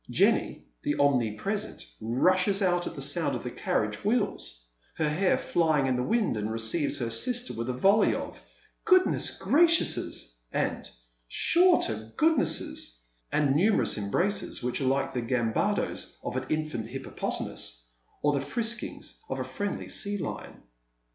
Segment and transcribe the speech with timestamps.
[0.09, 5.85] Jenny, the omnipresent, rushes out at the sound of the carriage wheels, her hair flying
[5.85, 8.43] in the wind, and receives her sister with a volley of"
[8.85, 10.89] goodness graciouses," and"
[11.43, 12.97] sure to goodnesses,"
[13.31, 17.83] and numerous embraces which are like the gambadoes of an infant hippopotamus,
[18.23, 20.63] or the friskings of a friendly sea lion.